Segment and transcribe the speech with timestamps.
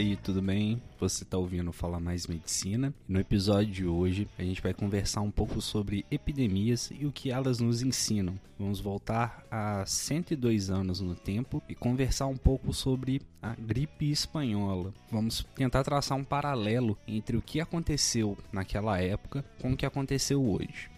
[0.00, 0.80] aí, tudo bem?
[0.98, 2.92] Você está ouvindo Falar Mais Medicina.
[3.06, 7.30] No episódio de hoje, a gente vai conversar um pouco sobre epidemias e o que
[7.30, 8.34] elas nos ensinam.
[8.58, 14.94] Vamos voltar a 102 anos no tempo e conversar um pouco sobre a gripe espanhola.
[15.10, 20.42] Vamos tentar traçar um paralelo entre o que aconteceu naquela época com o que aconteceu
[20.42, 20.90] hoje.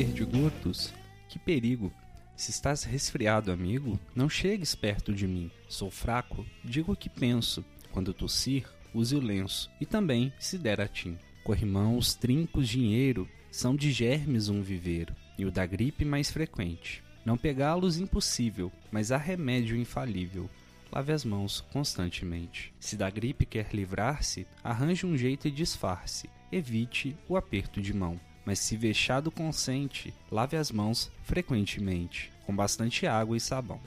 [0.00, 0.94] Perdigotos?
[1.28, 1.92] Que perigo!
[2.34, 5.50] Se estás resfriado, amigo, não chegues perto de mim.
[5.68, 7.62] Sou fraco, digo o que penso.
[7.92, 9.70] Quando tossir, use o lenço.
[9.78, 11.18] E também, se der a tim.
[11.44, 17.02] Corrimãos, trincos, dinheiro, são de germes um viveiro, e o da gripe mais frequente.
[17.22, 20.48] Não pegá-los impossível, mas há remédio infalível.
[20.90, 22.72] Lave as mãos constantemente.
[22.80, 26.30] Se da gripe quer livrar-se, arranje um jeito e disfarce.
[26.50, 28.18] Evite o aperto de mão
[28.50, 33.80] mas se vexado consente, lave as mãos frequentemente, com bastante água e sabão.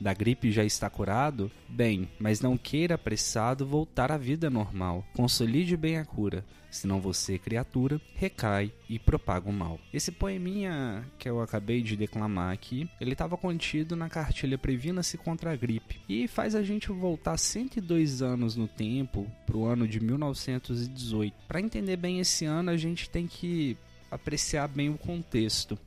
[0.00, 1.50] Da gripe já está curado?
[1.68, 5.04] Bem, mas não queira apressado voltar à vida normal.
[5.14, 9.78] Consolide bem a cura, senão você, criatura, recai e propaga o mal.
[9.92, 15.52] Esse poeminha que eu acabei de declamar aqui, ele estava contido na cartilha Previna-se contra
[15.52, 20.00] a gripe e faz a gente voltar 102 anos no tempo, para o ano de
[20.00, 21.34] 1918.
[21.48, 23.76] Para entender bem esse ano, a gente tem que
[24.10, 25.78] apreciar bem o contexto.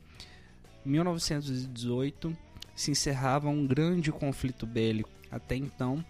[0.84, 2.36] Em 1918
[2.74, 5.10] se encerrava um grande conflito bélico.
[5.30, 6.04] Até então,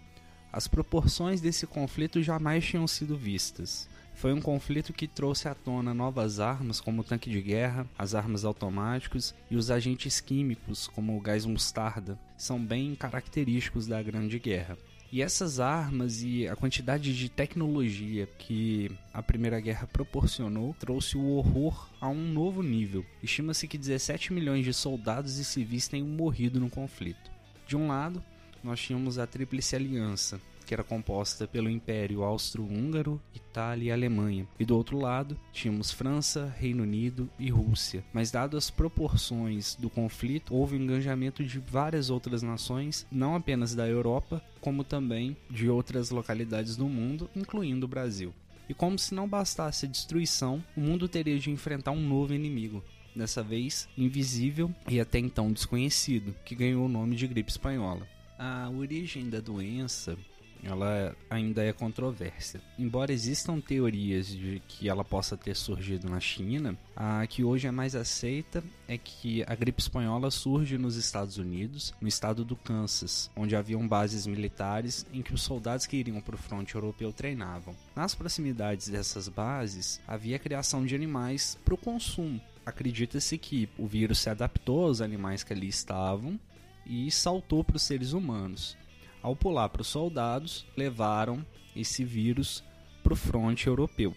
[0.51, 3.89] as proporções desse conflito jamais tinham sido vistas.
[4.13, 8.13] Foi um conflito que trouxe à tona novas armas, como o tanque de guerra, as
[8.13, 14.37] armas automáticas e os agentes químicos, como o gás mostarda, são bem característicos da Grande
[14.37, 14.77] Guerra.
[15.11, 21.31] E essas armas e a quantidade de tecnologia que a Primeira Guerra proporcionou trouxe o
[21.31, 23.05] horror a um novo nível.
[23.21, 27.29] Estima-se que 17 milhões de soldados e civis tenham morrido no conflito.
[27.67, 28.23] De um lado,
[28.63, 30.39] nós tínhamos a Tríplice Aliança,
[30.71, 34.47] que era composta pelo Império Austro-Húngaro, Itália e Alemanha.
[34.57, 38.05] E do outro lado, tínhamos França, Reino Unido e Rússia.
[38.13, 43.75] Mas, dado as proporções do conflito, houve um engajamento de várias outras nações, não apenas
[43.75, 48.33] da Europa, como também de outras localidades do mundo, incluindo o Brasil.
[48.69, 52.81] E como se não bastasse a destruição, o mundo teria de enfrentar um novo inimigo,
[53.13, 58.07] dessa vez invisível e até então desconhecido, que ganhou o nome de gripe espanhola.
[58.39, 60.17] A origem da doença
[60.63, 62.61] ela ainda é controvérsia.
[62.77, 67.71] Embora existam teorias de que ela possa ter surgido na China, a que hoje é
[67.71, 73.29] mais aceita é que a gripe espanhola surge nos Estados Unidos, no estado do Kansas,
[73.35, 77.75] onde haviam bases militares em que os soldados que iriam para o fronte europeu treinavam.
[77.95, 82.41] Nas proximidades dessas bases, havia a criação de animais para o consumo.
[82.65, 86.39] Acredita-se que o vírus se adaptou aos animais que ali estavam
[86.85, 88.77] e saltou para os seres humanos.
[89.21, 91.45] Ao pular para os soldados, levaram
[91.75, 92.63] esse vírus
[93.03, 94.15] para o fronte europeu.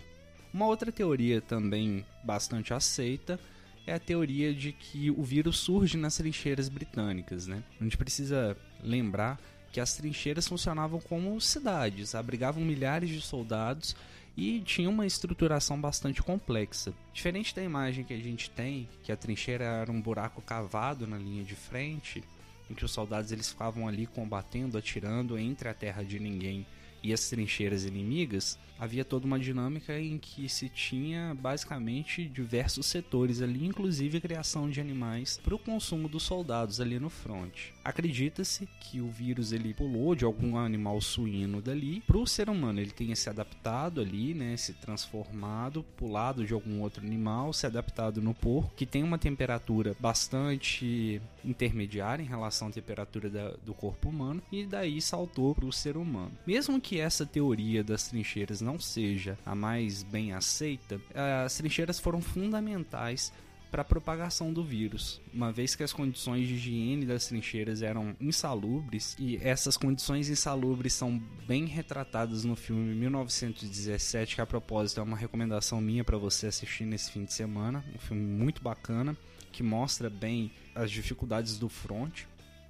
[0.53, 3.38] Uma outra teoria também bastante aceita
[3.87, 7.47] é a teoria de que o vírus surge nas trincheiras britânicas.
[7.47, 7.62] Né?
[7.81, 9.38] A gente precisa lembrar
[9.72, 13.97] que as trincheiras funcionavam como cidades, abrigavam milhares de soldados
[14.36, 16.94] e tinha uma estruturação bastante complexa.
[17.12, 21.19] Diferente da imagem que a gente tem, que a trincheira era um buraco cavado na
[21.19, 22.22] linha de frente,
[22.70, 26.66] em que os soldados eles ficavam ali combatendo, atirando entre a terra de ninguém
[27.02, 33.42] e as trincheiras inimigas, havia toda uma dinâmica em que se tinha basicamente diversos setores
[33.42, 37.73] ali, inclusive a criação de animais para o consumo dos soldados ali no fronte.
[37.84, 42.81] Acredita-se que o vírus ele pulou de algum animal suíno dali para o ser humano,
[42.81, 48.22] ele tenha se adaptado ali, né, se transformado, pulado de algum outro animal, se adaptado
[48.22, 54.09] no porco, que tem uma temperatura bastante intermediária em relação à temperatura da, do corpo
[54.09, 56.33] humano, e daí saltou para o ser humano.
[56.47, 60.98] Mesmo que essa teoria das trincheiras não seja a mais bem aceita,
[61.45, 63.33] as trincheiras foram fundamentais
[63.74, 68.15] para a propagação do vírus, uma vez que as condições de higiene das trincheiras eram
[68.21, 75.03] insalubres e essas condições insalubres são bem retratadas no filme 1917, que a propósito é
[75.03, 79.16] uma recomendação minha para você assistir nesse fim de semana, um filme muito bacana
[79.50, 82.28] que mostra bem as dificuldades do fronte.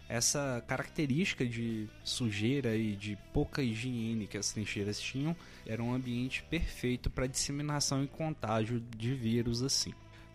[0.09, 5.37] Essa característica de sujeira e de pouca higiene que as trincheiras tinham
[5.67, 9.93] era um ambiente perfeito para disseminação e contágio de vírus assim.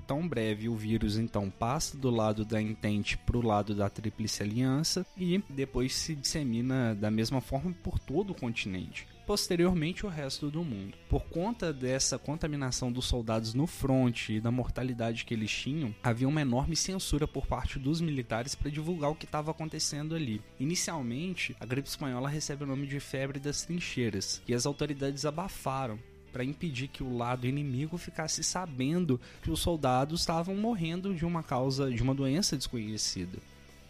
[0.09, 4.41] Tão breve o vírus então passa do lado da Entente para o lado da Tríplice
[4.41, 10.49] Aliança e depois se dissemina da mesma forma por todo o continente posteriormente o resto
[10.49, 10.97] do mundo.
[11.07, 16.27] Por conta dessa contaminação dos soldados no fronte e da mortalidade que eles tinham, havia
[16.27, 20.41] uma enorme censura por parte dos militares para divulgar o que estava acontecendo ali.
[20.59, 25.99] Inicialmente, a gripe espanhola recebe o nome de febre das trincheiras e as autoridades abafaram
[26.31, 31.43] para impedir que o lado inimigo ficasse sabendo que os soldados estavam morrendo de uma
[31.43, 33.39] causa de uma doença desconhecida.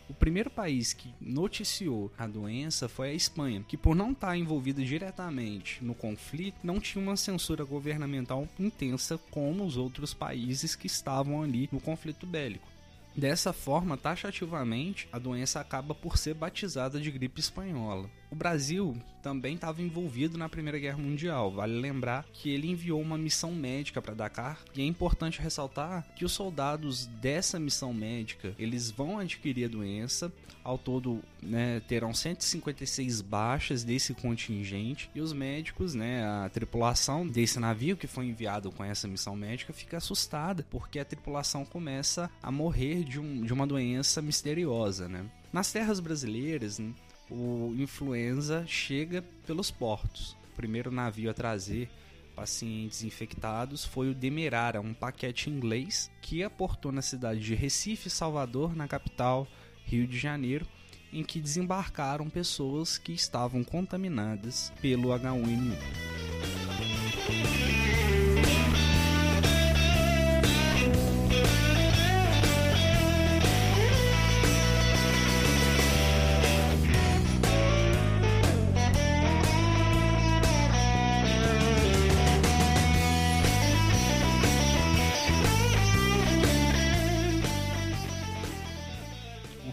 [0.10, 4.84] O primeiro país que noticiou a doença foi a Espanha, que por não estar envolvida
[4.84, 11.44] diretamente no conflito, não tinha uma censura governamental intensa como os outros países que estavam
[11.44, 12.68] ali no conflito bélico.
[13.16, 18.10] Dessa forma, taxativamente, a doença acaba por ser batizada de gripe espanhola.
[18.32, 21.52] O Brasil também estava envolvido na Primeira Guerra Mundial.
[21.52, 26.24] Vale lembrar que ele enviou uma missão médica para Dakar e é importante ressaltar que
[26.24, 30.32] os soldados dessa missão médica eles vão adquirir a doença.
[30.62, 37.60] Ao todo, né, terão 156 baixas desse contingente e os médicos, né, a tripulação desse
[37.60, 42.52] navio que foi enviado com essa missão médica fica assustada porque a tripulação começa a
[42.52, 45.26] morrer de, um, de uma doença misteriosa, né?
[45.52, 46.94] Nas terras brasileiras, né,
[47.30, 50.38] o influenza chega pelos portos.
[50.52, 51.90] O primeiro navio a trazer
[52.36, 58.76] pacientes infectados foi o Demerara, um paquete inglês que aportou na cidade de Recife, Salvador,
[58.76, 59.48] na capital
[59.84, 60.66] Rio de Janeiro,
[61.12, 65.76] em que desembarcaram pessoas que estavam contaminadas pelo H1N1.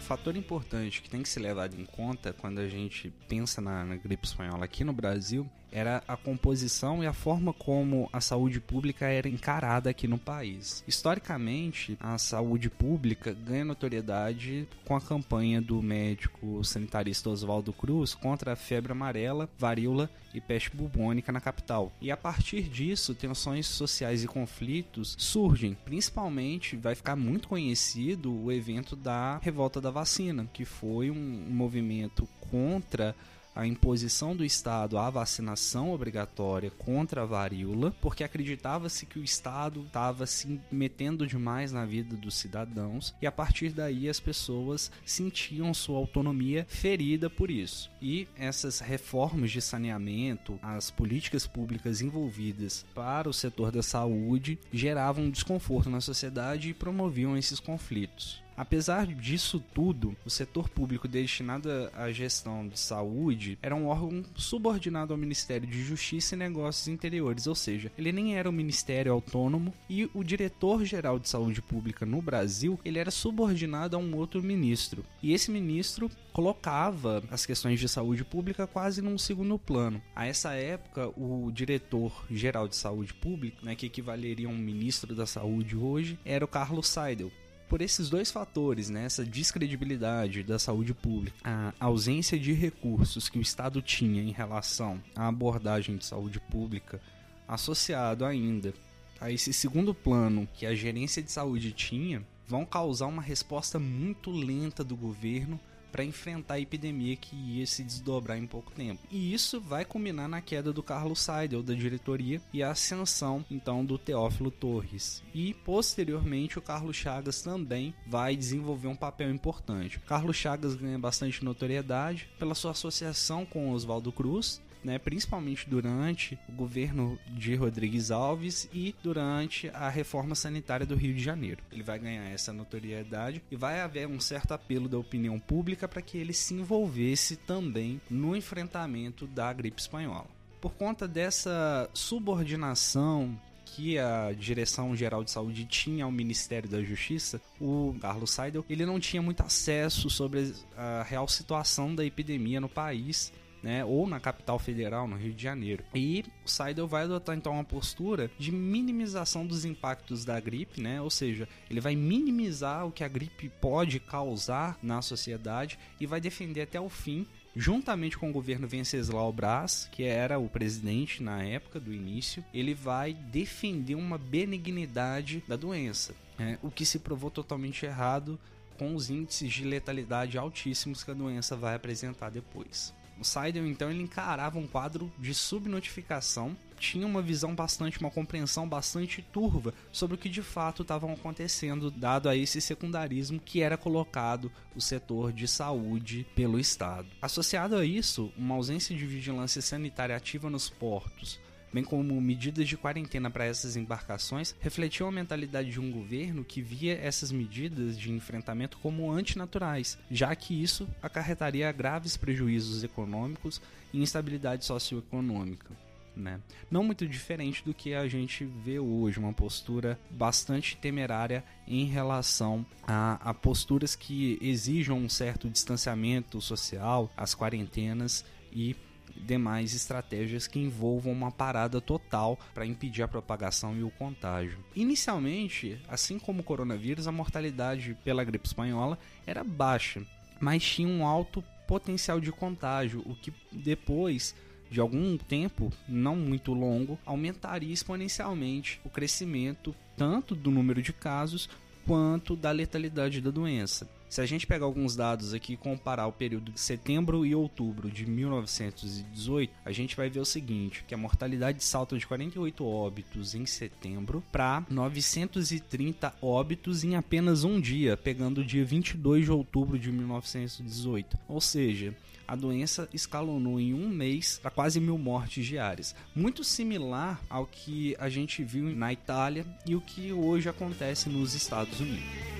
[0.07, 3.97] Fator importante que tem que ser levado em conta quando a gente pensa na, na
[3.97, 5.45] gripe espanhola aqui no Brasil
[5.77, 10.83] era a composição e a forma como a saúde pública era encarada aqui no país.
[10.87, 18.53] Historicamente, a saúde pública ganha notoriedade com a campanha do médico sanitarista Oswaldo Cruz contra
[18.53, 21.91] a febre amarela, varíola e peste bubônica na capital.
[22.01, 25.77] E a partir disso, tensões sociais e conflitos surgem.
[25.85, 32.27] Principalmente vai ficar muito conhecido o evento da revolta da vacina, que foi um movimento
[32.49, 33.15] contra
[33.57, 39.81] a imposição do Estado à vacinação obrigatória contra a varíola, porque acreditava-se que o Estado
[39.81, 45.73] estava se metendo demais na vida dos cidadãos e a partir daí as pessoas sentiam
[45.73, 47.89] sua autonomia ferida por isso.
[47.99, 55.31] E essas reformas de saneamento, as políticas públicas envolvidas para o setor da saúde geravam
[55.31, 58.45] desconforto na sociedade e promoviam esses conflitos.
[58.57, 65.13] Apesar disso tudo, o setor público destinado à gestão de saúde era um órgão subordinado
[65.13, 69.71] ao Ministério de Justiça e Negócios Interiores, ou seja, ele nem era um ministério autônomo
[69.87, 75.05] e o diretor-geral de saúde pública no Brasil, ele era subordinado a um outro ministro.
[75.21, 80.01] E esse ministro colocava as questões de saúde pública quase num segundo plano.
[80.15, 85.27] A essa época, o diretor-geral de saúde pública, né, que equivaleria a um ministro da
[85.27, 87.31] saúde hoje, era o Carlos Seidel
[87.67, 93.37] por esses dois fatores, né, essa descredibilidade da saúde pública, a ausência de recursos que
[93.37, 97.01] o Estado tinha em relação à abordagem de saúde pública,
[97.47, 98.73] associado ainda
[99.19, 104.31] a esse segundo plano que a gerência de saúde tinha, vão causar uma resposta muito
[104.31, 105.59] lenta do governo
[105.91, 109.01] para enfrentar a epidemia que ia se desdobrar em pouco tempo.
[109.09, 113.83] E isso vai culminar na queda do Carlos Seidel da diretoria e a ascensão então
[113.83, 115.23] do Teófilo Torres.
[115.33, 119.99] E posteriormente o Carlos Chagas também vai desenvolver um papel importante.
[119.99, 126.53] Carlos Chagas ganha bastante notoriedade pela sua associação com Oswaldo Cruz né, principalmente durante o
[126.53, 131.61] governo de Rodrigues Alves e durante a reforma sanitária do Rio de Janeiro.
[131.69, 136.01] Ele vai ganhar essa notoriedade e vai haver um certo apelo da opinião pública para
[136.01, 140.27] que ele se envolvesse também no enfrentamento da gripe espanhola.
[140.61, 147.41] Por conta dessa subordinação que a Direção Geral de Saúde tinha ao Ministério da Justiça,
[147.59, 152.69] o Carlos Seidel, ele não tinha muito acesso sobre a real situação da epidemia no
[152.69, 153.33] país
[153.67, 155.83] né, ou na capital federal, no Rio de Janeiro.
[155.93, 161.01] E o Seidel vai adotar então uma postura de minimização dos impactos da gripe, né,
[161.01, 166.21] ou seja, ele vai minimizar o que a gripe pode causar na sociedade e vai
[166.21, 171.43] defender até o fim juntamente com o governo Venceslau Braz, que era o presidente na
[171.43, 176.57] época do início, ele vai defender uma benignidade da doença, né?
[176.61, 178.39] o que se provou totalmente errado
[178.77, 182.93] com os índices de letalidade altíssimos que a doença vai apresentar depois.
[183.19, 188.67] O Seidel, então, ele encarava um quadro de subnotificação tinha uma visão bastante, uma compreensão
[188.67, 193.77] bastante turva sobre o que de fato estava acontecendo, dado a esse secundarismo que era
[193.77, 197.07] colocado o setor de saúde pelo Estado.
[197.21, 201.39] Associado a isso, uma ausência de vigilância sanitária ativa nos portos,
[201.77, 206.59] bem como medidas de quarentena para essas embarcações, refletiu a mentalidade de um governo que
[206.59, 213.61] via essas medidas de enfrentamento como antinaturais, já que isso acarretaria graves prejuízos econômicos
[213.93, 215.69] e instabilidade socioeconômica.
[216.15, 216.39] Né?
[216.71, 222.65] Não muito diferente do que a gente vê hoje, uma postura bastante temerária em relação
[222.87, 228.75] a, a posturas que exijam um certo distanciamento social, as quarentenas e
[229.15, 234.59] demais estratégias que envolvam uma parada total para impedir a propagação e o contágio.
[234.75, 240.01] Inicialmente, assim como o coronavírus, a mortalidade pela gripe espanhola era baixa,
[240.39, 244.33] mas tinha um alto potencial de contágio, o que depois
[244.69, 251.49] de algum tempo, não muito longo, aumentaria exponencialmente o crescimento tanto do número de casos
[251.85, 253.89] quanto da letalidade da doença.
[254.09, 257.91] Se a gente pegar alguns dados aqui e comparar o período de setembro e outubro
[257.91, 263.35] de 1918, a gente vai ver o seguinte, que a mortalidade salta de 48 óbitos
[263.35, 269.77] em setembro para 930 óbitos em apenas um dia, pegando o dia 22 de outubro
[269.77, 271.17] de 1918.
[271.27, 271.93] Ou seja,
[272.27, 275.95] a doença escalonou em um mês para quase mil mortes diárias.
[276.15, 281.33] Muito similar ao que a gente viu na Itália e o que hoje acontece nos
[281.33, 282.36] Estados Unidos.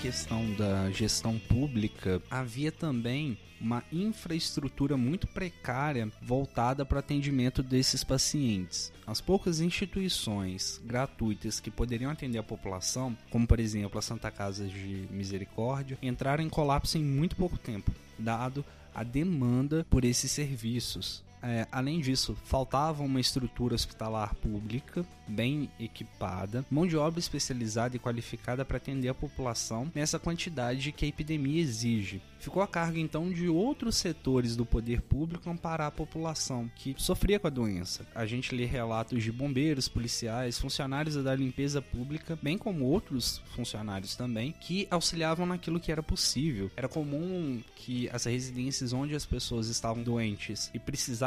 [0.00, 8.02] Questão da gestão pública, havia também uma infraestrutura muito precária voltada para o atendimento desses
[8.02, 8.90] pacientes.
[9.06, 14.66] As poucas instituições gratuitas que poderiam atender a população, como por exemplo a Santa Casa
[14.66, 18.64] de Misericórdia, entraram em colapso em muito pouco tempo, dado
[18.94, 21.22] a demanda por esses serviços.
[21.42, 27.98] É, além disso, faltava uma estrutura hospitalar pública bem equipada, mão de obra especializada e
[28.00, 32.20] qualificada para atender a população nessa quantidade que a epidemia exige.
[32.40, 37.38] Ficou a cargo então de outros setores do poder público amparar a população que sofria
[37.38, 38.06] com a doença.
[38.14, 44.16] A gente lê relatos de bombeiros, policiais, funcionários da limpeza pública, bem como outros funcionários
[44.16, 46.70] também, que auxiliavam naquilo que era possível.
[46.76, 50.78] Era comum que as residências onde as pessoas estavam doentes e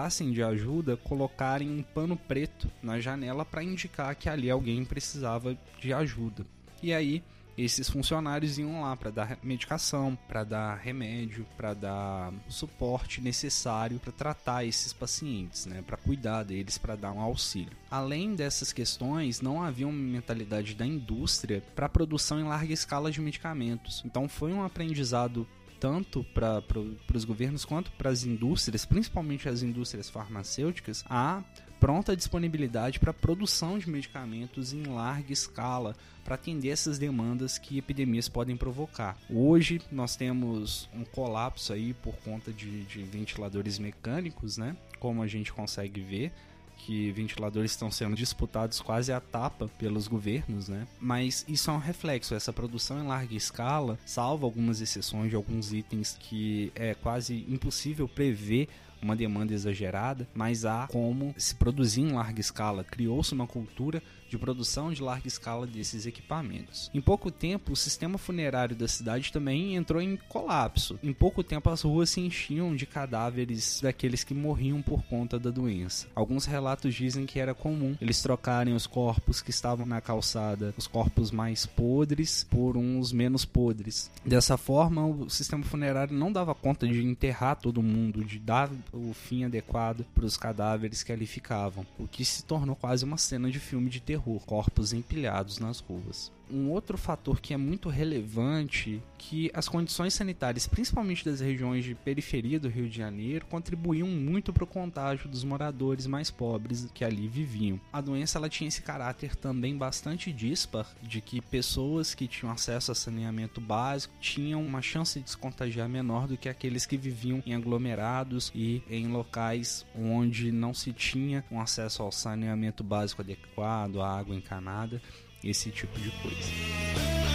[0.03, 5.57] precisassem de ajuda colocarem um pano preto na janela para indicar que ali alguém precisava
[5.79, 6.45] de ajuda.
[6.81, 7.23] E aí
[7.57, 13.99] esses funcionários iam lá para dar medicação, para dar remédio, para dar o suporte necessário
[13.99, 17.77] para tratar esses pacientes, né, para cuidar deles, para dar um auxílio.
[17.91, 23.21] Além dessas questões, não havia uma mentalidade da indústria para produção em larga escala de
[23.21, 24.01] medicamentos.
[24.03, 25.47] Então foi um aprendizado
[25.83, 31.43] tanto para pro, os governos quanto para as indústrias, principalmente as indústrias farmacêuticas, a
[31.77, 38.29] pronta disponibilidade para produção de medicamentos em larga escala para atender essas demandas que epidemias
[38.29, 39.17] podem provocar.
[39.29, 44.77] Hoje nós temos um colapso aí por conta de, de ventiladores mecânicos, né?
[45.01, 46.31] Como a gente consegue ver
[46.77, 50.87] que ventiladores estão sendo disputados quase à tapa pelos governos, né?
[50.99, 55.73] Mas isso é um reflexo, essa produção em larga escala, salvo algumas exceções de alguns
[55.73, 58.67] itens que é quase impossível prever
[59.03, 62.83] uma demanda exagerada, mas há como se produzir em larga escala.
[62.83, 64.01] Criou-se uma cultura
[64.33, 66.89] de produção de larga escala desses equipamentos.
[66.91, 70.97] Em pouco tempo, o sistema funerário da cidade também entrou em colapso.
[71.03, 75.51] Em pouco tempo, as ruas se enchiam de cadáveres daqueles que morriam por conta da
[75.51, 76.07] doença.
[76.15, 80.87] Alguns relatos dizem que era comum eles trocarem os corpos que estavam na calçada, os
[80.87, 84.09] corpos mais podres, por uns menos podres.
[84.25, 89.13] Dessa forma, o sistema funerário não dava conta de enterrar todo mundo, de dar o
[89.13, 93.49] fim adequado para os cadáveres que ali ficavam, o que se tornou quase uma cena
[93.49, 96.31] de filme de terror, corpos empilhados nas ruas.
[96.53, 101.95] Um outro fator que é muito relevante que as condições sanitárias, principalmente das regiões de
[101.95, 107.05] periferia do Rio de Janeiro, contribuíam muito para o contágio dos moradores mais pobres que
[107.05, 107.79] ali viviam.
[107.91, 112.91] A doença ela tinha esse caráter também bastante dispar de que pessoas que tinham acesso
[112.91, 117.41] a saneamento básico tinham uma chance de se contagiar menor do que aqueles que viviam
[117.45, 124.01] em aglomerados e em locais onde não se tinha um acesso ao saneamento básico adequado,
[124.01, 125.01] à água encanada,
[125.43, 127.32] esse tipo de coisa.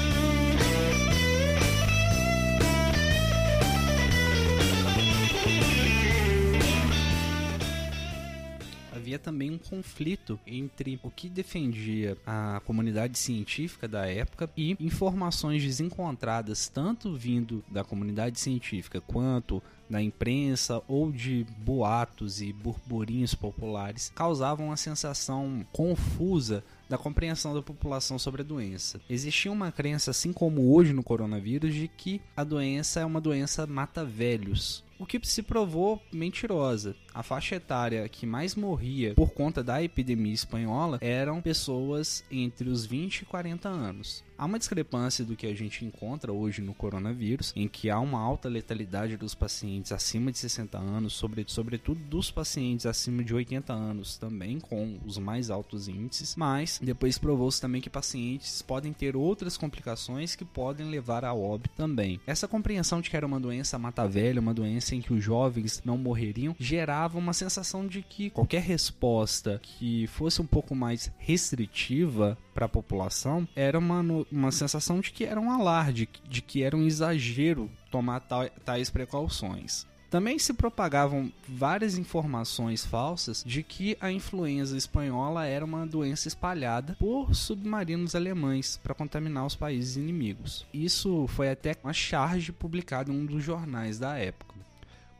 [9.18, 15.62] Havia também um conflito entre o que defendia a comunidade científica da época e informações
[15.62, 19.60] desencontradas, tanto vindo da comunidade científica quanto
[19.90, 27.62] da imprensa ou de boatos e burburinhos populares, causavam uma sensação confusa da compreensão da
[27.62, 29.00] população sobre a doença.
[29.08, 33.66] Existia uma crença, assim como hoje no coronavírus, de que a doença é uma doença
[33.66, 36.96] mata velhos, o que se provou mentirosa.
[37.18, 42.86] A faixa etária que mais morria por conta da epidemia espanhola eram pessoas entre os
[42.86, 44.22] 20 e 40 anos.
[44.38, 48.20] Há uma discrepância do que a gente encontra hoje no coronavírus, em que há uma
[48.20, 53.72] alta letalidade dos pacientes acima de 60 anos, sobre, sobretudo dos pacientes acima de 80
[53.72, 59.16] anos, também com os mais altos índices, mas depois provou-se também que pacientes podem ter
[59.16, 62.20] outras complicações que podem levar a óbito também.
[62.24, 65.98] Essa compreensão de que era uma doença mata-velha, uma doença em que os jovens não
[65.98, 72.66] morreriam, gerava uma sensação de que qualquer resposta que fosse um pouco mais restritiva para
[72.66, 76.86] a população era uma, uma sensação de que era um alarde, de que era um
[76.86, 78.20] exagero tomar
[78.64, 79.86] tais precauções.
[80.10, 86.96] Também se propagavam várias informações falsas de que a influenza espanhola era uma doença espalhada
[86.98, 90.66] por submarinos alemães para contaminar os países inimigos.
[90.72, 94.47] Isso foi até uma charge publicada em um dos jornais da época.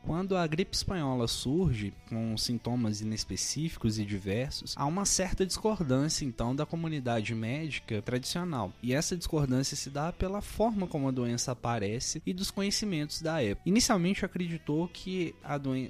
[0.03, 6.55] Quando a gripe espanhola surge com sintomas inespecíficos e diversos, há uma certa discordância então
[6.55, 8.73] da comunidade médica tradicional.
[8.81, 13.43] E essa discordância se dá pela forma como a doença aparece e dos conhecimentos da
[13.43, 13.69] época.
[13.69, 15.35] Inicialmente acreditou que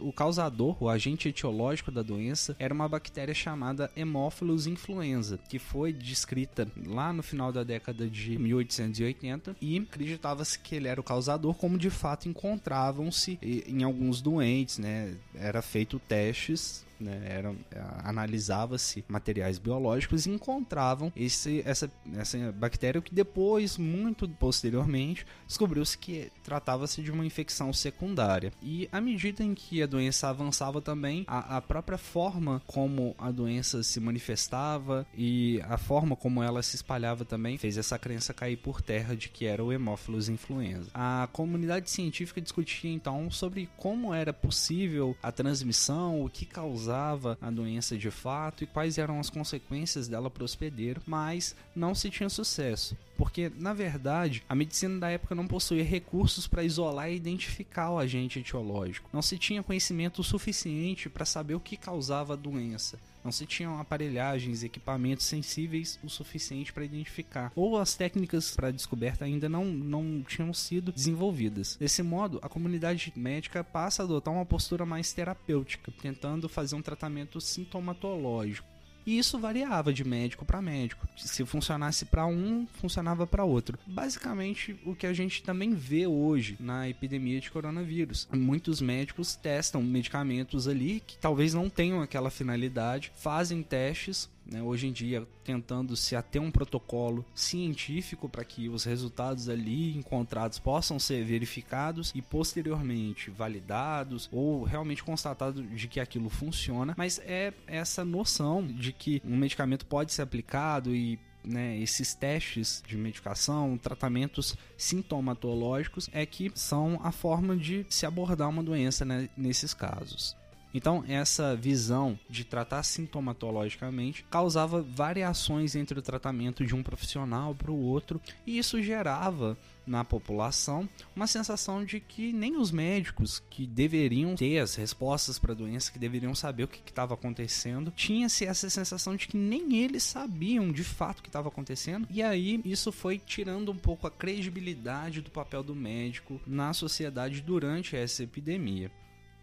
[0.02, 5.94] o causador, o agente etiológico da doença, era uma bactéria chamada Haemophilus influenza, que foi
[5.94, 11.54] descrita lá no final da década de 1880 e acreditava-se que ele era o causador,
[11.54, 15.14] como de fato encontravam-se em alguns alguns doentes, né?
[15.36, 17.56] Era feito testes né, eram
[18.04, 26.32] analisava-se materiais biológicos e encontravam esse, essa, essa bactéria que depois, muito posteriormente, descobriu-se que
[26.44, 28.52] tratava-se de uma infecção secundária.
[28.62, 33.32] E à medida em que a doença avançava também, a, a própria forma como a
[33.32, 38.58] doença se manifestava e a forma como ela se espalhava também fez essa crença cair
[38.58, 40.90] por terra de que era o Haemophilus influenza.
[40.94, 47.38] A comunidade científica discutia então sobre como era possível a transmissão, o que causava causava
[47.40, 51.94] a doença de fato e quais eram as consequências dela para o hospedeiro, mas não
[51.94, 52.98] se tinha sucesso.
[53.20, 58.00] Porque, na verdade, a medicina da época não possuía recursos para isolar e identificar o
[58.00, 59.10] agente etiológico.
[59.12, 62.98] Não se tinha conhecimento suficiente para saber o que causava a doença.
[63.22, 67.52] Não se tinham aparelhagens e equipamentos sensíveis o suficiente para identificar.
[67.58, 71.76] Ou as técnicas para descoberta ainda não, não tinham sido desenvolvidas.
[71.76, 76.82] Desse modo, a comunidade médica passa a adotar uma postura mais terapêutica, tentando fazer um
[76.82, 78.79] tratamento sintomatológico
[79.10, 81.08] e isso variava de médico para médico.
[81.18, 83.80] Se funcionasse para um, funcionava para outro.
[83.88, 88.28] Basicamente, o que a gente também vê hoje na epidemia de coronavírus.
[88.32, 94.88] Muitos médicos testam medicamentos ali que talvez não tenham aquela finalidade, fazem testes né, hoje
[94.88, 101.00] em dia tentando se ater um protocolo científico para que os resultados ali encontrados possam
[101.00, 108.04] ser verificados e posteriormente validados ou realmente constatado de que aquilo funciona, mas é essa
[108.04, 114.58] noção de que um medicamento pode ser aplicado e né, esses testes de medicação, tratamentos
[114.78, 120.36] sintomatológicos, é que são a forma de se abordar uma doença né, nesses casos.
[120.74, 127.72] Então, essa visão de tratar sintomatologicamente causava variações entre o tratamento de um profissional para
[127.72, 133.66] o outro, e isso gerava na população uma sensação de que nem os médicos que
[133.66, 138.46] deveriam ter as respostas para a doença, que deveriam saber o que estava acontecendo, tinha-se
[138.46, 142.62] essa sensação de que nem eles sabiam de fato o que estava acontecendo, e aí
[142.64, 148.24] isso foi tirando um pouco a credibilidade do papel do médico na sociedade durante essa
[148.24, 148.92] epidemia.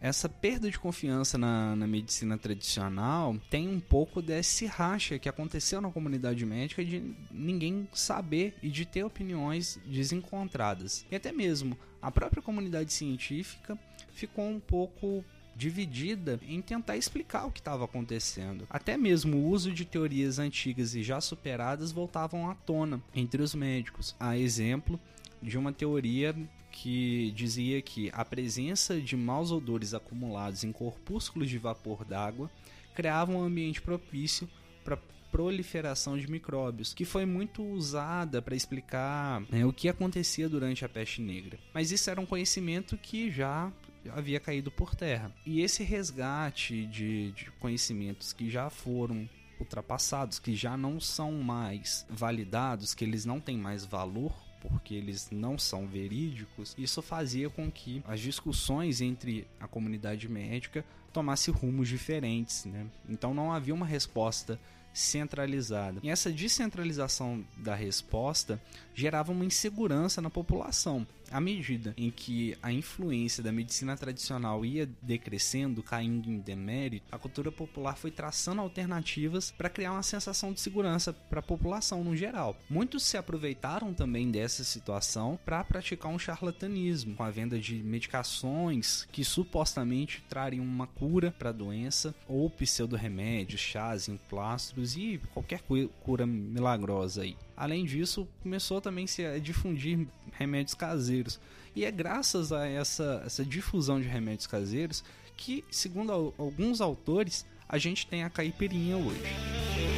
[0.00, 5.80] Essa perda de confiança na, na, medicina tradicional tem um pouco desse racha que aconteceu
[5.80, 11.04] na comunidade médica de ninguém saber e de ter opiniões desencontradas.
[11.10, 13.78] E até mesmo a própria comunidade científica
[14.12, 15.24] ficou um pouco
[15.56, 18.66] dividida em tentar explicar o que estava acontecendo.
[18.68, 23.54] Até mesmo o uso de teorias antigas e já superadas voltavam à tona entre os
[23.54, 24.14] médicos.
[24.20, 25.00] A exemplo
[25.42, 26.34] de uma teoria
[26.76, 32.50] que dizia que a presença de maus odores acumulados em corpúsculos de vapor d'água
[32.94, 34.46] criava um ambiente propício
[34.84, 34.98] para
[35.32, 40.88] proliferação de micróbios, que foi muito usada para explicar né, o que acontecia durante a
[40.88, 41.58] peste negra.
[41.72, 43.72] Mas isso era um conhecimento que já
[44.10, 45.32] havia caído por terra.
[45.46, 49.26] E esse resgate de, de conhecimentos que já foram
[49.58, 55.28] ultrapassados, que já não são mais validados, que eles não têm mais valor porque eles
[55.30, 61.88] não são verídicos, isso fazia com que as discussões entre a comunidade médica tomassem rumos
[61.88, 62.64] diferentes.
[62.64, 62.86] Né?
[63.08, 64.58] Então não havia uma resposta
[64.92, 66.00] centralizada.
[66.02, 68.60] E essa descentralização da resposta
[68.94, 71.06] gerava uma insegurança na população.
[71.30, 77.18] À medida em que a influência da medicina tradicional ia decrescendo, caindo em demérito, a
[77.18, 82.16] cultura popular foi traçando alternativas para criar uma sensação de segurança para a população no
[82.16, 82.56] geral.
[82.68, 89.06] Muitos se aproveitaram também dessa situação para praticar um charlatanismo, com a venda de medicações
[89.10, 95.62] que supostamente trariam uma cura para a doença, ou pseudo-remédios, chás, emplastros e qualquer
[96.00, 97.36] cura milagrosa aí.
[97.56, 101.40] Além disso, começou também -se a difundir remédios caseiros.
[101.74, 105.02] E é graças a essa, essa difusão de remédios caseiros
[105.36, 109.95] que, segundo alguns autores, a gente tem a caipirinha hoje.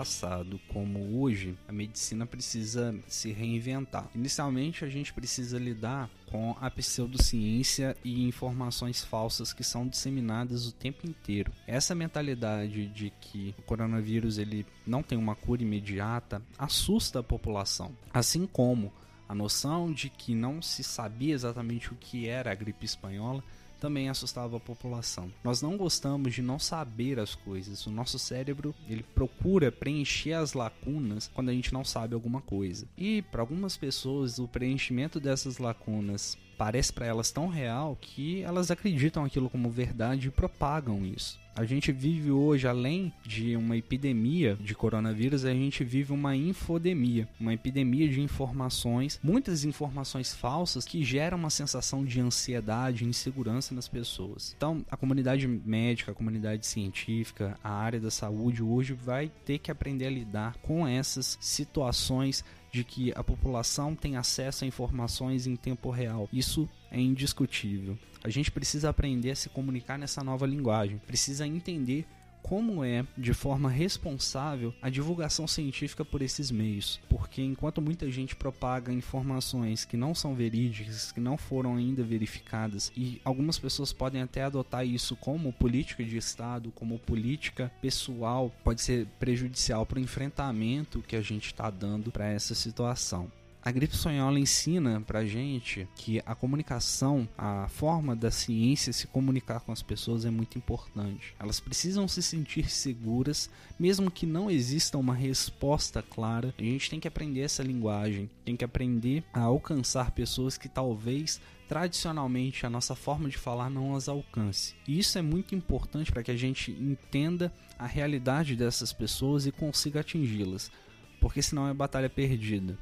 [0.00, 4.08] Passado como hoje, a medicina precisa se reinventar.
[4.14, 10.72] Inicialmente, a gente precisa lidar com a pseudociência e informações falsas que são disseminadas o
[10.72, 11.52] tempo inteiro.
[11.66, 17.94] Essa mentalidade de que o coronavírus ele não tem uma cura imediata assusta a população,
[18.10, 18.90] assim como
[19.28, 23.44] a noção de que não se sabia exatamente o que era a gripe espanhola
[23.80, 25.32] também assustava a população.
[25.42, 27.86] Nós não gostamos de não saber as coisas.
[27.86, 32.86] O nosso cérebro, ele procura preencher as lacunas quando a gente não sabe alguma coisa.
[32.96, 38.70] E para algumas pessoas, o preenchimento dessas lacunas parece para elas tão real que elas
[38.70, 41.40] acreditam aquilo como verdade e propagam isso.
[41.56, 47.26] A gente vive hoje, além de uma epidemia de coronavírus, a gente vive uma infodemia,
[47.40, 53.88] uma epidemia de informações, muitas informações falsas que geram uma sensação de ansiedade insegurança nas
[53.88, 54.54] pessoas.
[54.56, 59.70] Então, a comunidade médica, a comunidade científica, a área da saúde hoje vai ter que
[59.70, 65.56] aprender a lidar com essas situações de que a população tem acesso a informações em
[65.56, 66.28] tempo real.
[66.32, 67.98] Isso é indiscutível.
[68.22, 72.06] A gente precisa aprender a se comunicar nessa nova linguagem, precisa entender
[72.42, 77.00] como é, de forma responsável, a divulgação científica por esses meios.
[77.08, 82.92] Porque enquanto muita gente propaga informações que não são verídicas, que não foram ainda verificadas,
[82.96, 88.82] e algumas pessoas podem até adotar isso como política de Estado, como política pessoal, pode
[88.82, 93.30] ser prejudicial para o enfrentamento que a gente está dando para essa situação.
[93.62, 99.60] A gripe espanhola ensina pra gente que a comunicação, a forma da ciência se comunicar
[99.60, 101.34] com as pessoas é muito importante.
[101.38, 106.54] Elas precisam se sentir seguras, mesmo que não exista uma resposta clara.
[106.58, 111.38] A gente tem que aprender essa linguagem, tem que aprender a alcançar pessoas que talvez
[111.68, 114.74] tradicionalmente a nossa forma de falar não as alcance.
[114.88, 119.52] E isso é muito importante para que a gente entenda a realidade dessas pessoas e
[119.52, 120.72] consiga atingi-las,
[121.20, 122.78] porque senão é batalha perdida.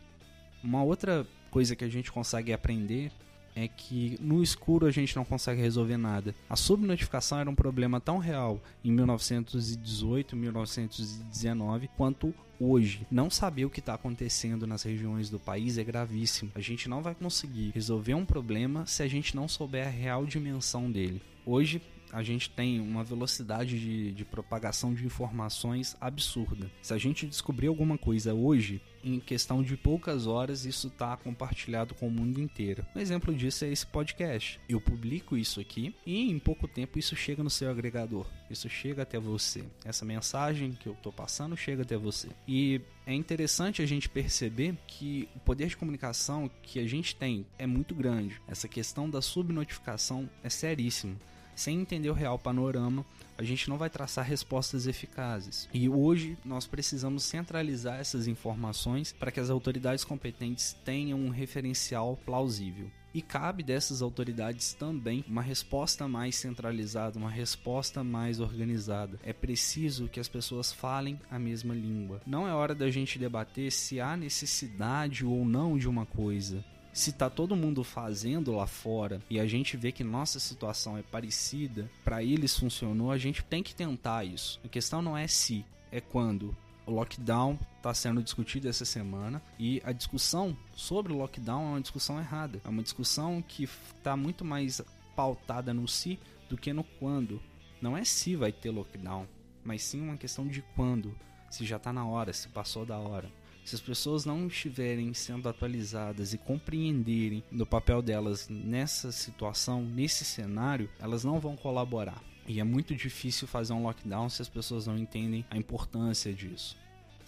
[0.62, 3.10] Uma outra coisa que a gente consegue aprender
[3.54, 6.34] é que no escuro a gente não consegue resolver nada.
[6.48, 13.06] A subnotificação era um problema tão real em 1918, 1919 quanto hoje.
[13.10, 16.52] Não saber o que está acontecendo nas regiões do país é gravíssimo.
[16.54, 20.24] A gente não vai conseguir resolver um problema se a gente não souber a real
[20.24, 21.20] dimensão dele.
[21.44, 26.70] Hoje a gente tem uma velocidade de, de, propagação de informações absurda.
[26.82, 31.94] Se a gente descobrir alguma coisa hoje, em questão de poucas horas, isso está compartilhado
[31.94, 32.84] com o mundo inteiro.
[32.94, 34.60] Um exemplo disso é esse podcast.
[34.68, 38.26] Eu publico isso aqui e em pouco tempo isso chega no seu agregador.
[38.50, 39.64] Isso chega até você.
[39.84, 42.28] Essa mensagem que eu estou passando chega até você.
[42.46, 47.46] E é interessante a gente perceber que o poder de comunicação que a gente tem
[47.58, 48.40] é muito grande.
[48.46, 51.16] Essa questão da subnotificação é seríssima
[51.58, 53.04] sem entender o real panorama,
[53.36, 55.68] a gente não vai traçar respostas eficazes.
[55.74, 62.16] E hoje nós precisamos centralizar essas informações para que as autoridades competentes tenham um referencial
[62.24, 62.90] plausível.
[63.12, 69.18] E cabe dessas autoridades também uma resposta mais centralizada, uma resposta mais organizada.
[69.24, 72.20] É preciso que as pessoas falem a mesma língua.
[72.26, 77.12] Não é hora da gente debater se há necessidade ou não de uma coisa se
[77.12, 81.90] tá todo mundo fazendo lá fora e a gente vê que nossa situação é parecida,
[82.04, 84.60] para eles funcionou, a gente tem que tentar isso.
[84.64, 86.56] A questão não é se, é quando.
[86.86, 91.80] O lockdown está sendo discutido essa semana e a discussão sobre o lockdown é uma
[91.80, 92.60] discussão errada.
[92.64, 94.80] É uma discussão que está muito mais
[95.14, 97.42] pautada no se do que no quando.
[97.80, 99.28] Não é se vai ter lockdown,
[99.62, 101.14] mas sim uma questão de quando.
[101.50, 103.30] Se já está na hora, se passou da hora.
[103.68, 110.24] Se as pessoas não estiverem sendo atualizadas e compreenderem do papel delas nessa situação, nesse
[110.24, 112.24] cenário, elas não vão colaborar.
[112.46, 116.78] E é muito difícil fazer um lockdown se as pessoas não entendem a importância disso.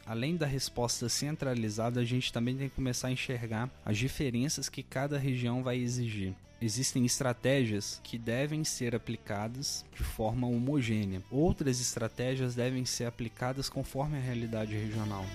[0.07, 4.83] Além da resposta centralizada, a gente também tem que começar a enxergar as diferenças que
[4.83, 6.35] cada região vai exigir.
[6.59, 14.17] Existem estratégias que devem ser aplicadas de forma homogênea, outras estratégias devem ser aplicadas conforme
[14.17, 15.27] a realidade regional.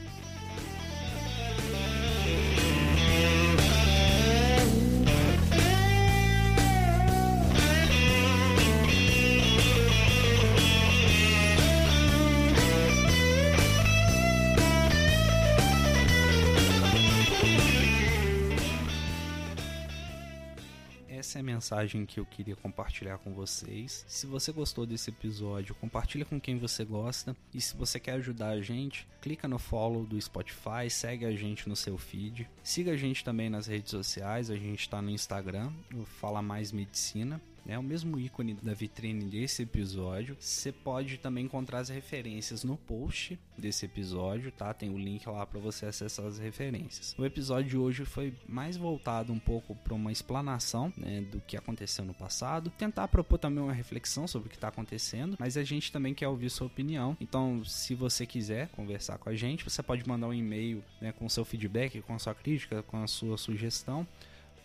[21.56, 24.04] Mensagem que eu queria compartilhar com vocês.
[24.08, 27.36] Se você gostou desse episódio, compartilha com quem você gosta.
[27.54, 31.70] E se você quer ajudar a gente, clica no follow do Spotify, segue a gente
[31.70, 32.50] no seu feed.
[32.62, 35.72] Siga a gente também nas redes sociais, a gente está no Instagram,
[36.20, 40.38] Fala Mais Medicina é o mesmo ícone da vitrine desse episódio.
[40.40, 44.74] Você pode também encontrar as referências no post desse episódio, tá?
[44.74, 47.16] Tem o link lá para você acessar as referências.
[47.18, 51.58] O episódio de hoje foi mais voltado um pouco para uma explanação né, do que
[51.58, 55.64] aconteceu no passado, tentar propor também uma reflexão sobre o que está acontecendo, mas a
[55.64, 57.18] gente também quer ouvir sua opinião.
[57.20, 61.28] Então, se você quiser conversar com a gente, você pode mandar um e-mail né, com
[61.28, 64.08] seu feedback, com a sua crítica, com a sua sugestão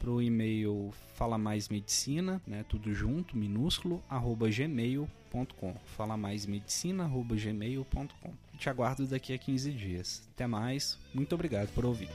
[0.01, 5.75] para o e-mail fala mais medicina, né, tudo junto, minúsculo, arroba gmail.com.
[5.85, 8.33] Fala mais medicina, arroba gmail.com.
[8.59, 10.29] Te aguardo daqui a 15 dias.
[10.35, 12.09] Até mais, muito obrigado por ouvir.